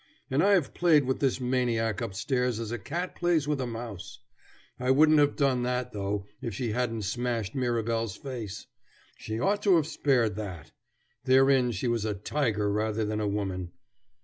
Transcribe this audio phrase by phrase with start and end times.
[0.31, 4.17] And I have played with this maniac upstairs as a cat plays with a mouse.
[4.79, 8.65] I wouldn't have done that, though, if she hadn't smashed Mirabel's face.
[9.17, 10.71] She ought to have spared that.
[11.25, 13.73] Therein she was a tiger rather than a woman.